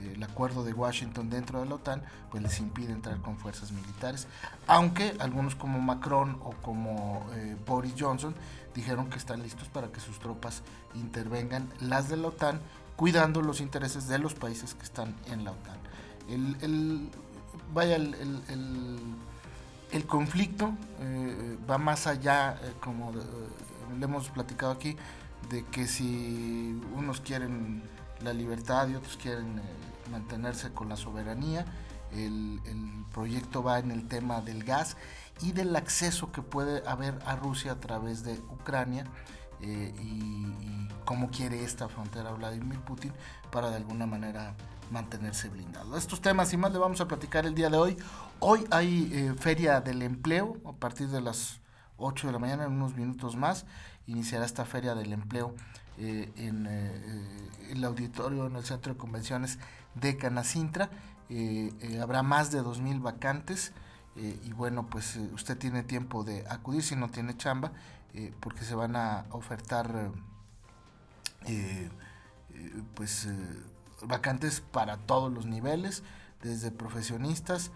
eh, 0.00 0.12
el 0.14 0.22
acuerdo 0.22 0.62
de 0.62 0.72
Washington 0.72 1.30
dentro 1.30 1.60
de 1.60 1.66
la 1.66 1.76
OTAN, 1.76 2.02
pues 2.30 2.42
les 2.42 2.60
impide 2.60 2.92
entrar 2.92 3.20
con 3.20 3.36
fuerzas 3.36 3.72
militares. 3.72 4.26
Aunque 4.66 5.16
algunos 5.18 5.54
como 5.54 5.80
Macron 5.80 6.38
o 6.42 6.52
como 6.62 7.26
eh, 7.34 7.56
Boris 7.66 7.94
Johnson 7.98 8.34
dijeron 8.74 9.08
que 9.10 9.16
están 9.16 9.42
listos 9.42 9.68
para 9.68 9.88
que 9.88 10.00
sus 10.00 10.18
tropas 10.18 10.62
intervengan, 10.94 11.68
las 11.80 12.08
de 12.08 12.16
la 12.16 12.28
OTAN, 12.28 12.60
cuidando 12.98 13.40
los 13.40 13.62
intereses 13.62 14.08
de 14.08 14.18
los 14.18 14.34
países 14.34 14.74
que 14.74 14.82
están 14.82 15.14
en 15.30 15.44
la 15.44 15.52
OTAN. 15.52 15.78
El, 16.28 17.08
vaya, 17.72 17.96
el, 17.96 18.12
el 19.90 20.06
conflicto 20.06 20.72
eh, 21.00 21.58
va 21.68 21.78
más 21.78 22.06
allá, 22.06 22.58
eh, 22.62 22.72
como 22.80 23.10
eh, 23.12 23.14
le 23.98 24.04
hemos 24.04 24.28
platicado 24.28 24.72
aquí, 24.72 24.96
de 25.48 25.64
que 25.64 25.86
si 25.86 26.80
unos 26.94 27.20
quieren 27.20 27.82
la 28.20 28.32
libertad 28.32 28.88
y 28.88 28.96
otros 28.96 29.16
quieren 29.16 29.62
mantenerse 30.10 30.72
con 30.72 30.88
la 30.88 30.96
soberanía, 30.96 31.64
el, 32.12 32.60
el, 32.66 32.98
proyecto 33.12 33.62
va 33.62 33.78
en 33.78 33.90
el 33.90 34.06
tema 34.06 34.40
del 34.42 34.62
gas 34.62 34.96
y 35.40 35.52
del 35.52 35.74
acceso 35.74 36.30
que 36.30 36.42
puede 36.42 36.86
haber 36.86 37.18
a 37.24 37.36
Rusia 37.36 37.72
a 37.72 37.80
través 37.80 38.22
de 38.22 38.34
Ucrania 38.50 39.04
y, 39.60 40.88
cómo 41.04 41.30
quiere 41.30 41.64
esta 41.64 41.88
frontera 41.88 42.32
Vladimir 42.32 42.80
Putin 42.80 43.12
para 43.50 43.70
de 43.70 43.76
alguna 43.76 44.04
manera 44.06 44.54
mantenerse 44.90 45.48
blindado. 45.48 45.96
Estos 45.96 46.20
temas 46.20 46.52
y 46.52 46.58
más 46.58 46.70
le 46.70 46.78
vamos 46.78 47.00
a 47.00 47.08
platicar 47.08 47.46
el 47.46 47.54
día 47.54 47.70
de 47.70 47.78
hoy. 47.78 47.96
Hoy 48.40 48.66
hay 48.70 49.34
feria 49.38 49.80
del 49.80 50.02
empleo 50.02 50.58
a 50.66 50.72
partir 50.72 51.08
de 51.08 51.22
las 51.22 51.60
8 51.98 52.26
de 52.28 52.32
la 52.32 52.38
mañana, 52.38 52.64
en 52.64 52.72
unos 52.72 52.94
minutos 52.94 53.36
más, 53.36 53.66
iniciará 54.06 54.44
esta 54.44 54.64
feria 54.64 54.94
del 54.94 55.12
empleo 55.12 55.54
eh, 55.98 56.32
en 56.36 56.66
eh, 56.68 57.50
el 57.70 57.84
auditorio, 57.84 58.46
en 58.46 58.56
el 58.56 58.64
centro 58.64 58.92
de 58.94 58.98
convenciones 58.98 59.58
de 59.94 60.16
Canacintra. 60.16 60.90
Eh, 61.28 61.98
habrá 62.00 62.22
más 62.22 62.50
de 62.50 62.62
2.000 62.62 63.02
vacantes 63.02 63.72
y 64.16 64.52
bueno, 64.52 64.88
pues 64.90 65.14
usted 65.32 65.56
tiene 65.56 65.84
tiempo 65.84 66.24
de 66.24 66.44
acudir 66.48 66.82
si 66.82 66.96
no 66.96 67.08
tiene 67.08 67.36
chamba, 67.36 67.70
porque 68.40 68.64
se 68.64 68.74
van 68.74 68.96
a 68.96 69.26
ofertar 69.30 70.12
pues 72.94 73.28
vacantes 74.02 74.60
para 74.60 74.96
todos 74.96 75.32
los 75.32 75.46
niveles, 75.46 76.02
desde 76.42 76.70
profesionistas, 76.70 77.70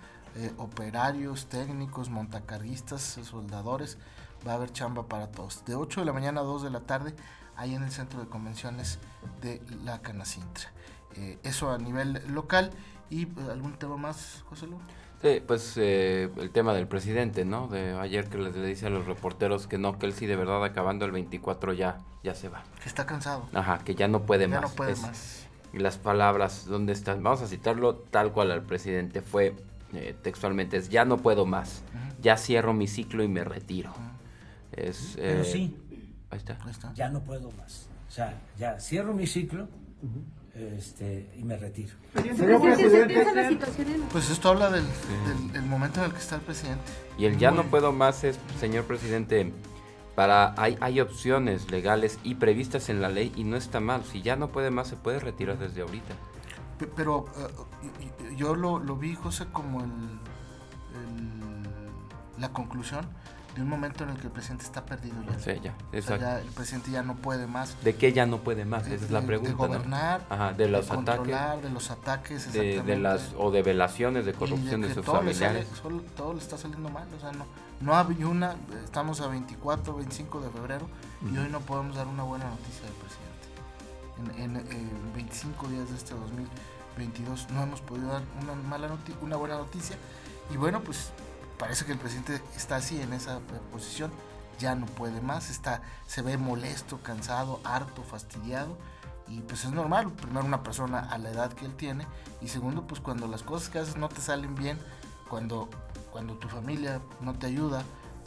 operarios, 0.57 1.47
técnicos, 1.47 2.11
montacarguistas, 2.11 3.03
soldadores, 3.03 3.99
va 4.47 4.53
a 4.53 4.55
haber 4.57 4.73
chamba 4.73 5.07
para 5.07 5.31
todos. 5.31 5.65
De 5.65 5.75
8 5.75 6.01
de 6.01 6.07
la 6.07 6.13
mañana 6.13 6.41
a 6.41 6.45
2 6.45 6.63
de 6.63 6.71
la 6.71 6.81
tarde, 6.81 7.15
ahí 7.57 7.75
en 7.75 7.83
el 7.83 7.91
centro 7.91 8.21
de 8.21 8.27
convenciones 8.27 8.99
de 9.41 9.63
la 9.85 10.01
Canacintra. 10.03 10.71
Eh, 11.17 11.39
eso 11.43 11.71
a 11.71 11.79
nivel 11.79 12.23
local. 12.29 12.71
¿Y 13.11 13.25
eh, 13.25 13.31
algún 13.51 13.75
tema 13.75 13.97
más, 13.97 14.43
José 14.49 14.67
Luis? 14.67 14.81
Sí, 15.23 15.41
pues 15.47 15.75
eh, 15.77 16.29
el 16.37 16.51
tema 16.51 16.75
del 16.75 16.89
presidente, 16.89 17.45
¿no? 17.45 17.69
De 17.69 17.93
ayer 17.93 18.29
que 18.29 18.39
les 18.39 18.57
le 18.57 18.67
dice 18.67 18.87
a 18.87 18.91
los 18.91 19.07
reporteros 19.07 19.69
que 19.69 19.79
no, 19.79 19.97
que 19.97 20.07
él 20.07 20.15
sí 20.15 20.27
de 20.27 20.35
verdad 20.35 20.65
acabando 20.65 21.05
el 21.05 21.13
24 21.13 21.75
ya, 21.75 21.99
ya 22.25 22.35
se 22.35 22.49
va. 22.49 22.65
Que 22.83 22.89
está 22.89 23.07
cansado. 23.07 23.49
Ajá, 23.55 23.79
que 23.85 23.95
ya 23.95 24.09
no 24.09 24.23
puede 24.23 24.49
ya 24.49 24.61
más. 24.61 24.63
no 24.63 24.77
puede 24.77 24.97
más. 24.97 25.47
Y 25.73 25.79
las 25.79 25.97
palabras, 25.97 26.67
¿dónde 26.67 26.93
están? 26.93 27.23
Vamos 27.23 27.41
a 27.41 27.47
citarlo 27.47 27.95
tal 27.95 28.33
cual 28.33 28.51
al 28.51 28.63
presidente. 28.63 29.23
Fue 29.23 29.55
textualmente, 30.23 30.77
es 30.77 30.89
ya 30.89 31.05
no 31.05 31.19
puedo 31.19 31.47
más. 31.47 31.83
Ya 32.21 32.37
cierro 32.37 32.75
mi 32.75 32.89
ciclo 32.89 33.23
y 33.23 33.29
me 33.29 33.45
retiro. 33.45 33.95
Es, 34.73 35.15
Pero 35.17 35.45
sí. 35.45 35.77
Ahí 36.31 36.39
está. 36.39 36.59
Ya 36.95 37.09
no 37.09 37.21
puedo 37.21 37.51
más. 37.53 37.87
O 38.09 38.11
sea, 38.11 38.41
ya 38.59 38.81
cierro 38.81 39.15
mi 39.15 39.27
ciclo 39.27 39.69
este, 40.55 41.31
y 41.39 41.45
me 41.45 41.57
retiro. 41.57 41.95
Pues 44.13 44.31
esto 44.31 44.51
habla 44.51 44.71
del, 44.71 44.85
momento 45.67 46.01
en 46.01 46.07
el 46.07 46.13
que 46.13 46.19
está 46.19 46.37
el 46.37 46.43
presidente. 46.43 46.85
Y 47.17 47.25
el 47.25 47.39
ya 47.39 47.51
no 47.51 47.65
puedo 47.65 47.93
más 47.93 48.25
es, 48.25 48.39
señor 48.61 48.85
presidente, 48.85 49.53
para 50.15 50.55
hay, 50.61 50.77
hay 50.81 51.01
opciones 51.01 51.71
legales 51.71 52.19
y 52.23 52.35
previstas 52.35 52.91
en 52.91 53.01
la 53.01 53.09
ley 53.09 53.33
y 53.35 53.45
no 53.45 53.57
está 53.57 53.81
mal. 53.81 54.05
Si 54.05 54.21
ya 54.21 54.37
no 54.37 54.49
puede 54.49 54.71
más, 54.71 54.89
se 54.89 54.97
puede 54.97 55.21
retirar 55.21 55.59
desde 55.59 55.81
ahorita. 55.83 56.15
Pero 56.97 57.27
eh, 57.37 58.37
yo 58.37 58.55
lo, 58.55 58.79
vi, 58.97 59.15
José, 59.15 59.47
como 59.53 59.81
el, 59.81 59.91
la 62.39 62.53
conclusión 62.53 63.07
de 63.55 63.63
un 63.63 63.69
momento 63.69 64.05
en 64.05 64.11
el 64.11 64.17
que 64.17 64.27
el 64.27 64.33
presidente 64.33 64.65
está 64.65 64.85
perdido 64.85 65.17
ya. 65.23 65.39
Sí, 65.39 65.61
ya, 65.63 65.75
exacto. 65.93 66.27
el 66.39 66.53
presidente 66.53 66.91
ya 66.91 67.03
no 67.03 67.17
puede 67.17 67.47
más. 67.47 67.77
¿De 67.83 67.95
qué 67.95 68.13
ya 68.13 68.25
no 68.25 68.39
puede 68.39 68.65
más? 68.65 68.87
Esa 68.87 69.05
es 69.05 69.11
la 69.11 69.21
pregunta. 69.23 69.51
De 69.51 69.57
gobernar, 69.57 70.27
Ajá, 70.31 70.53
de 70.53 70.69
los 70.69 70.91
ataques. 70.91 71.63
de 71.63 71.71
los 71.71 71.91
ataques, 71.91 72.53
de, 72.53 72.83
de, 72.83 72.97
las 72.97 73.35
o 73.37 73.51
de 73.51 73.63
velaciones, 73.63 74.25
de 74.25 74.33
corrupción 74.33 74.81
de, 74.81 74.95
sus 74.95 75.05
familiares. 75.05 75.67
todo 76.17 76.33
le 76.33 76.39
está 76.39 76.57
saliendo 76.57 76.89
mal, 76.89 77.07
o 77.17 77.21
sea, 77.21 77.33
no, 77.33 77.45
no 77.81 77.97
hay 77.97 78.25
una, 78.25 78.57
estamos 78.85 79.21
a 79.21 79.29
24, 79.29 79.95
25 79.95 80.41
de 80.41 80.51
febrero 80.51 80.87
y 81.31 81.37
hoy 81.37 81.49
no 81.51 81.61
podemos 81.61 81.97
dar 81.97 82.07
una 82.07 82.23
buena 82.23 82.47
noticia 82.47 82.83
del 82.83 82.95
presidente. 82.95 83.33
En, 84.43 84.57
en 84.57 85.15
25 85.15 85.69
días 85.69 85.91
de 85.91 85.97
este 85.97 86.15
2022 86.15 87.51
no 87.51 87.63
hemos 87.65 87.81
podido 87.81 88.09
dar 88.09 88.23
una 88.41 88.55
mala 88.55 88.89
una 89.21 89.37
buena 89.37 89.57
noticia 89.57 89.97
y 90.53 90.57
bueno, 90.57 90.81
pues 90.83 91.11
parece 91.63 91.85
que 91.85 91.93
el 91.93 91.99
presidente 91.99 92.43
está 92.57 92.75
así 92.75 93.01
en 93.01 93.13
esa 93.13 93.39
posición, 93.71 94.11
ya 94.59 94.75
no 94.75 94.85
puede 94.85 95.21
más, 95.21 95.49
está, 95.49 95.81
se 96.09 96.21
ve 96.21 96.37
molesto, 96.37 97.01
cansado, 97.05 97.61
harto, 97.63 98.03
fastidiado. 98.03 98.77
Y 99.29 99.43
pues 99.43 99.65
es 99.65 99.71
normal, 99.71 100.11
primero 100.11 100.45
una 100.45 100.65
persona 100.65 101.09
a 101.09 101.19
la 101.19 101.31
edad 101.31 101.53
que 101.53 101.65
él 101.65 101.77
tiene 101.77 102.05
y 102.41 102.49
segundo 102.49 102.85
pues 102.85 103.01
cuando 103.01 103.29
las 103.29 103.45
cosas 103.45 103.69
que 103.69 103.79
haces 103.79 103.97
no 103.97 104.09
te 104.09 104.21
salen 104.21 104.57
bien, 104.57 104.77
cuando, 105.31 105.69
cuando 106.11 106.35
tu 106.35 106.49
familia 106.49 107.01
no 107.21 107.39
te 107.39 107.47
ayuda 107.47 107.85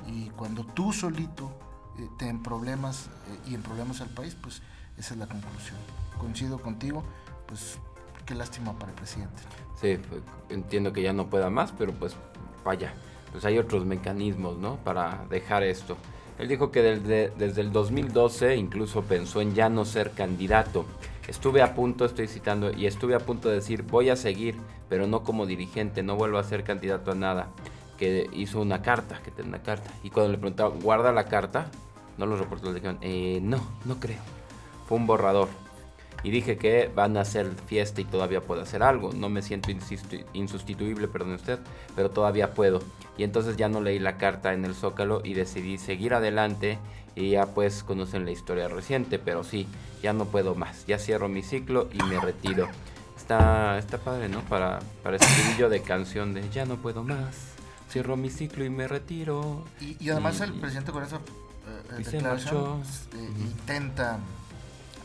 y 0.07 0.29
cuando 0.29 0.63
tú 0.63 0.93
solito 0.93 1.51
eh, 1.99 2.07
te 2.17 2.29
en 2.29 2.41
problemas 2.41 3.07
eh, 3.27 3.49
y 3.49 3.55
en 3.55 3.63
problemas 3.63 3.99
al 3.99 4.11
país, 4.11 4.33
pues 4.41 4.61
esa 4.97 5.13
es 5.13 5.19
la 5.19 5.27
conclusión. 5.27 5.77
Coincido 6.17 6.57
contigo, 6.57 7.03
pues 7.47 7.79
qué 8.25 8.33
lástima 8.33 8.79
para 8.79 8.93
el 8.93 8.95
presidente. 8.95 9.41
Sí, 9.75 9.99
entiendo 10.47 10.93
que 10.93 11.01
ya 11.01 11.11
no 11.11 11.29
pueda 11.29 11.49
más, 11.49 11.73
pero 11.73 11.91
pues 11.91 12.15
vaya, 12.63 12.93
pues 13.35 13.43
hay 13.43 13.57
otros 13.57 13.85
mecanismos, 13.85 14.57
¿no? 14.57 14.77
Para 14.77 15.25
dejar 15.29 15.61
esto. 15.63 15.97
Él 16.39 16.47
dijo 16.47 16.71
que 16.71 16.81
desde, 16.81 17.61
el 17.61 17.71
2012 17.73 18.55
incluso 18.55 19.01
pensó 19.01 19.41
en 19.41 19.53
ya 19.53 19.67
no 19.67 19.83
ser 19.83 20.11
candidato. 20.11 20.85
Estuve 21.27 21.61
a 21.61 21.75
punto, 21.75 22.05
estoy 22.05 22.29
citando, 22.29 22.71
y 22.71 22.85
estuve 22.85 23.13
a 23.13 23.19
punto 23.19 23.49
de 23.49 23.55
decir, 23.55 23.83
voy 23.83 24.09
a 24.09 24.15
seguir, 24.15 24.55
pero 24.87 25.05
no 25.05 25.23
como 25.23 25.45
dirigente, 25.45 26.01
no 26.01 26.15
vuelvo 26.15 26.37
a 26.37 26.45
ser 26.45 26.63
candidato 26.63 27.11
a 27.11 27.15
nada. 27.15 27.49
Que 27.97 28.29
hizo 28.31 28.61
una 28.61 28.81
carta, 28.81 29.19
que 29.21 29.31
tiene 29.31 29.49
una 29.49 29.61
carta. 29.61 29.91
Y 30.01 30.11
cuando 30.11 30.31
le 30.31 30.37
preguntaba, 30.37 30.73
¿guarda 30.81 31.11
la 31.11 31.25
carta? 31.25 31.69
No 32.17 32.25
los 32.25 32.39
reporteros 32.39 32.73
dijeron, 32.73 32.99
eh, 33.01 33.39
no, 33.41 33.59
no 33.83 33.99
creo. 33.99 34.19
Fue 34.87 34.97
un 34.97 35.07
borrador 35.07 35.49
y 36.23 36.31
dije 36.31 36.57
que 36.57 36.91
van 36.93 37.17
a 37.17 37.21
hacer 37.21 37.51
fiesta 37.67 38.01
y 38.01 38.05
todavía 38.05 38.41
puedo 38.41 38.61
hacer 38.61 38.83
algo. 38.83 39.13
No 39.13 39.29
me 39.29 39.41
siento 39.41 39.69
insustituible, 40.33 41.07
perdón 41.07 41.33
usted, 41.33 41.59
pero 41.95 42.09
todavía 42.09 42.53
puedo. 42.53 42.81
Y 43.17 43.23
entonces 43.23 43.57
ya 43.57 43.69
no 43.69 43.81
leí 43.81 43.99
la 43.99 44.17
carta 44.17 44.53
en 44.53 44.65
el 44.65 44.75
Zócalo 44.75 45.21
y 45.23 45.33
decidí 45.33 45.77
seguir 45.77 46.13
adelante 46.13 46.79
y 47.15 47.31
ya 47.31 47.45
pues 47.47 47.83
conocen 47.83 48.25
la 48.25 48.31
historia 48.31 48.67
reciente, 48.67 49.19
pero 49.19 49.43
sí, 49.43 49.67
ya 50.03 50.13
no 50.13 50.25
puedo 50.25 50.55
más. 50.55 50.85
Ya 50.85 50.99
cierro 50.99 51.29
mi 51.29 51.43
ciclo 51.43 51.89
y 51.93 52.03
me 52.03 52.19
retiro. 52.19 52.67
Está, 53.15 53.77
está 53.77 53.97
padre, 53.97 54.27
¿no? 54.27 54.41
Para, 54.41 54.79
para 55.01 55.15
escribillo 55.15 55.69
de 55.69 55.81
canción 55.81 56.33
de 56.33 56.47
ya 56.49 56.65
no 56.65 56.75
puedo 56.75 57.03
más. 57.03 57.53
Cierro 57.89 58.17
mi 58.17 58.29
ciclo 58.29 58.65
y 58.65 58.69
me 58.69 58.87
retiro. 58.87 59.63
Y, 59.79 60.09
además 60.09 60.41
el 60.41 60.53
presidente 60.53 60.91
con 60.91 61.03
esa 61.03 61.17
eh, 61.17 62.03
declaración 62.03 62.81
eh, 63.13 63.29
intenta 63.39 64.19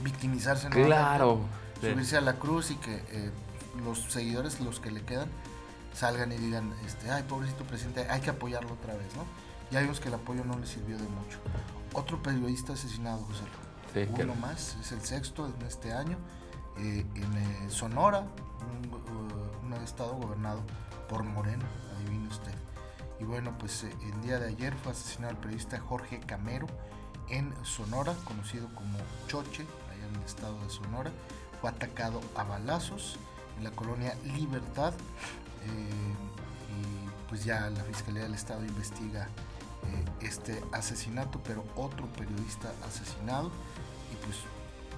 victimizarse, 0.03 0.69
claro. 0.69 1.41
subirse 1.81 2.17
a 2.17 2.21
la 2.21 2.35
cruz 2.35 2.71
y 2.71 2.77
que 2.77 2.97
eh, 3.11 3.31
los 3.85 4.01
seguidores, 4.13 4.61
los 4.61 4.81
que 4.81 4.91
le 4.91 5.03
quedan, 5.03 5.29
salgan 5.95 6.33
y 6.33 6.37
digan, 6.37 6.73
este, 6.87 7.11
ay, 7.11 7.23
pobrecito 7.25 7.65
presidente, 7.65 8.07
hay 8.09 8.21
que 8.21 8.31
apoyarlo 8.31 8.73
otra 8.73 8.95
vez, 8.95 9.15
¿no? 9.17 9.25
Ya 9.71 9.81
vimos 9.81 10.01
que 10.01 10.09
el 10.09 10.15
apoyo 10.15 10.45
no 10.45 10.59
le 10.59 10.67
sirvió 10.67 10.97
de 10.97 11.05
mucho. 11.05 11.39
Otro 11.93 12.23
periodista 12.23 12.73
asesinado, 12.73 13.25
José 13.25 13.45
sí, 13.95 14.23
Uno 14.23 14.35
más, 14.35 14.77
es 14.81 14.93
el 14.93 15.01
sexto 15.03 15.47
en 15.47 15.67
este 15.67 15.93
año, 15.93 16.17
eh, 16.79 17.05
en 17.15 17.37
eh, 17.37 17.71
Sonora, 17.71 18.25
un, 18.85 19.01
estado 19.85 20.15
gobernado 20.15 20.61
por 21.09 21.23
Moreno, 21.23 21.65
adivine 21.97 22.29
usted. 22.29 22.53
Y 23.19 23.25
bueno, 23.25 23.57
pues 23.59 23.85
el 23.85 24.21
día 24.23 24.39
de 24.39 24.49
ayer 24.49 24.75
fue 24.75 24.93
asesinado 24.93 25.33
el 25.33 25.39
periodista 25.39 25.79
Jorge 25.79 26.21
Camero 26.21 26.67
en 27.29 27.55
Sonora, 27.65 28.15
conocido 28.25 28.69
como 28.75 28.99
Choche, 29.27 29.65
en 30.09 30.17
el 30.17 30.23
estado 30.25 30.59
de 30.63 30.71
Sonora. 30.71 31.11
Fue 31.61 31.71
atacado 31.71 32.21
a 32.35 32.45
balazos 32.45 33.19
en 33.59 33.65
la 33.65 33.71
colonia 33.71 34.15
Libertad. 34.37 34.95
Eh, 35.65 36.15
y 36.73 37.29
pues 37.29 37.45
ya 37.45 37.69
la 37.71 37.85
Fiscalía 37.85 38.23
del 38.23 38.35
Estado 38.35 38.65
investiga 38.65 39.29
eh, 39.87 40.05
este 40.21 40.63
asesinato, 40.73 41.41
pero 41.45 41.65
otro 41.77 42.07
periodista 42.07 42.73
asesinado. 42.87 43.51
Y 44.13 44.17
pues 44.25 44.39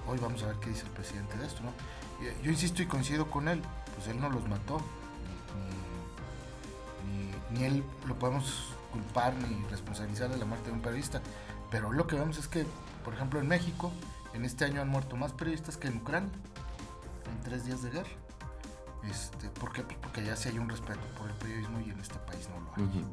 hoy 0.07 0.19
vamos 0.19 0.43
a 0.43 0.47
ver 0.47 0.55
qué 0.57 0.69
dice 0.69 0.83
el 0.83 0.91
presidente 0.91 1.37
de 1.37 1.45
esto. 1.45 1.61
¿no? 1.63 1.71
Yo 2.41 2.51
insisto 2.51 2.81
y 2.81 2.85
coincido 2.85 3.29
con 3.29 3.47
él, 3.47 3.61
pues 3.95 4.07
él 4.07 4.19
no 4.19 4.29
los 4.29 4.47
mató. 4.47 4.81
Ni, 7.51 7.59
ni 7.59 7.65
él 7.65 7.83
lo 8.07 8.17
podemos 8.17 8.73
culpar 8.93 9.33
ni 9.35 9.65
responsabilizar 9.69 10.29
de 10.29 10.37
la 10.37 10.45
muerte 10.45 10.67
de 10.67 10.73
un 10.73 10.81
periodista. 10.81 11.21
Pero 11.69 11.91
lo 11.91 12.07
que 12.07 12.15
vemos 12.15 12.37
es 12.37 12.47
que, 12.47 12.65
por 13.03 13.13
ejemplo, 13.15 13.39
en 13.39 13.47
México 13.47 13.91
en 14.33 14.45
este 14.45 14.65
año 14.65 14.81
han 14.81 14.89
muerto 14.89 15.15
más 15.15 15.33
periodistas 15.33 15.77
que 15.77 15.87
en 15.87 15.97
Ucrania, 15.97 16.31
en 17.31 17.43
tres 17.43 17.65
días 17.65 17.83
de 17.83 17.91
guerra. 17.91 18.09
Este, 19.09 19.49
¿Por 19.49 19.73
qué? 19.73 19.83
Pues 19.83 19.97
porque 20.01 20.23
ya 20.23 20.35
sí 20.35 20.49
hay 20.49 20.59
un 20.59 20.69
respeto 20.69 21.01
por 21.17 21.29
el 21.29 21.35
periodismo 21.35 21.79
y 21.81 21.91
en 21.91 21.99
este 21.99 22.15
país 22.19 22.49
no 22.49 22.59
lo 22.61 22.73
hay. 22.75 23.05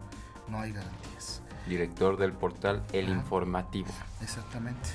No 0.49 0.61
hay 0.61 0.73
garantías. 0.73 1.43
Director 1.69 2.17
del 2.17 2.33
portal 2.33 2.83
El 2.93 3.09
Informativo. 3.09 3.89
Exactamente. 4.23 4.89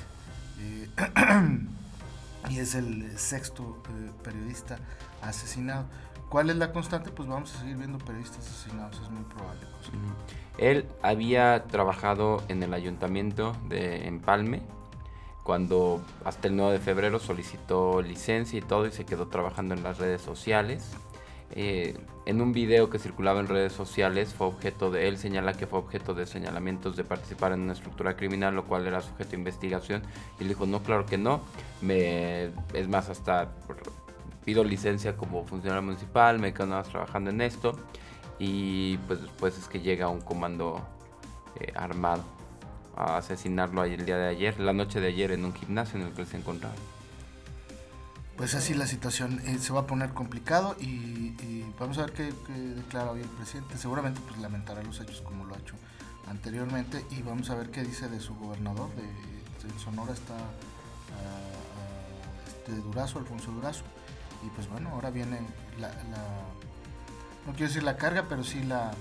Eh, 0.58 0.88
y 2.50 2.58
es 2.58 2.74
el 2.74 3.18
sexto 3.18 3.82
eh, 3.88 4.10
periodista 4.22 4.78
asesinado. 5.22 5.86
¿Cuál 6.28 6.50
es 6.50 6.56
la 6.56 6.72
constante? 6.72 7.10
Pues 7.10 7.28
vamos 7.28 7.54
a 7.54 7.60
seguir 7.60 7.76
viendo 7.76 7.98
periodistas 7.98 8.40
asesinados, 8.40 9.00
es 9.00 9.10
muy 9.10 9.22
probable. 9.24 9.60
Él 10.58 10.88
había 11.02 11.64
trabajado 11.64 12.42
en 12.48 12.62
el 12.62 12.74
ayuntamiento 12.74 13.56
de 13.68 14.08
Empalme 14.08 14.62
cuando 15.46 16.02
hasta 16.24 16.48
el 16.48 16.56
9 16.56 16.72
de 16.72 16.78
febrero 16.80 17.20
solicitó 17.20 18.02
licencia 18.02 18.58
y 18.58 18.62
todo 18.62 18.84
y 18.84 18.90
se 18.90 19.06
quedó 19.06 19.28
trabajando 19.28 19.74
en 19.74 19.84
las 19.84 19.98
redes 19.98 20.20
sociales. 20.20 20.90
Eh, 21.52 21.96
en 22.26 22.40
un 22.40 22.52
video 22.52 22.90
que 22.90 22.98
circulaba 22.98 23.38
en 23.38 23.46
redes 23.46 23.72
sociales 23.72 24.34
fue 24.34 24.48
objeto 24.48 24.90
de 24.90 25.06
él 25.06 25.16
señala 25.16 25.52
que 25.52 25.68
fue 25.68 25.78
objeto 25.78 26.12
de 26.12 26.26
señalamientos 26.26 26.96
de 26.96 27.04
participar 27.04 27.52
en 27.52 27.60
una 27.60 27.74
estructura 27.74 28.16
criminal 28.16 28.56
lo 28.56 28.64
cual 28.64 28.84
era 28.84 29.00
sujeto 29.00 29.30
de 29.30 29.36
investigación 29.36 30.02
y 30.40 30.42
le 30.42 30.48
dijo 30.48 30.66
no 30.66 30.82
claro 30.82 31.06
que 31.06 31.18
no 31.18 31.40
me 31.82 32.46
es 32.74 32.88
más 32.88 33.08
hasta 33.10 33.52
pido 34.44 34.64
licencia 34.64 35.16
como 35.16 35.46
funcionario 35.46 35.82
municipal 35.82 36.40
me 36.40 36.52
quedo 36.52 36.66
más 36.66 36.88
trabajando 36.88 37.30
en 37.30 37.40
esto 37.40 37.78
y 38.40 38.96
pues 39.06 39.22
después 39.22 39.56
es 39.56 39.68
que 39.68 39.78
llega 39.78 40.08
un 40.08 40.22
comando 40.22 40.84
eh, 41.60 41.72
armado 41.76 42.24
a 42.96 43.18
asesinarlo 43.18 43.84
el 43.84 44.04
día 44.04 44.16
de 44.16 44.28
ayer 44.28 44.58
la 44.58 44.72
noche 44.72 45.00
de 45.00 45.08
ayer 45.08 45.32
en 45.32 45.44
un 45.44 45.54
gimnasio 45.54 46.00
en 46.00 46.06
el 46.06 46.12
que 46.12 46.26
se 46.26 46.36
encontraba 46.36 46.74
pues 48.36 48.54
así 48.54 48.74
la 48.74 48.86
situación 48.86 49.40
eh, 49.46 49.58
se 49.58 49.72
va 49.72 49.80
a 49.80 49.86
poner 49.86 50.10
complicado 50.10 50.76
y, 50.78 51.34
vamos 51.78 51.98
a 51.98 52.02
ver 52.02 52.12
qué, 52.12 52.32
declara 52.74 53.10
hoy 53.10 53.20
el 53.20 53.28
presidente. 53.28 53.76
Seguramente 53.76 54.20
pues 54.26 54.38
lamentará 54.40 54.82
los 54.82 55.00
hechos 55.00 55.20
como 55.22 55.44
lo 55.44 55.54
ha 55.54 55.58
hecho 55.58 55.74
anteriormente 56.28 57.04
y 57.10 57.22
vamos 57.22 57.50
a 57.50 57.54
ver 57.54 57.70
qué 57.70 57.82
dice 57.82 58.08
de 58.08 58.20
su 58.20 58.34
gobernador. 58.34 58.90
De, 58.94 59.04
Sonora 59.82 60.12
está 60.12 60.36
este 62.46 62.72
Durazo, 62.82 63.18
Alfonso 63.18 63.50
Durazo. 63.50 63.82
Y 64.46 64.50
pues 64.50 64.68
bueno, 64.68 64.90
ahora 64.90 65.10
viene 65.10 65.40
la, 65.80 65.88
no 67.46 67.52
quiero 67.52 67.66
decir 67.66 67.82
la 67.82 67.96
carga, 67.96 68.26
pero 68.28 68.44
sí 68.44 68.62
la, 68.62 68.92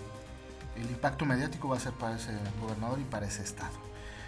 el 0.76 0.90
impacto 0.90 1.26
mediático 1.26 1.68
va 1.68 1.78
a 1.78 1.80
ser 1.80 1.94
para 1.94 2.16
ese 2.16 2.32
gobernador 2.60 3.00
y 3.00 3.04
para 3.04 3.28
ese 3.28 3.44
estado. 3.44 3.85